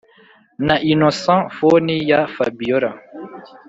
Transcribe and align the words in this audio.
na 0.67 0.75
innocent 0.91 1.45
phone 1.57 1.93
ya 2.09 2.19
fabiora 2.35 2.91